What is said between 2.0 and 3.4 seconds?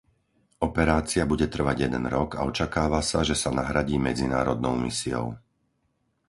rok a očakáva sa, že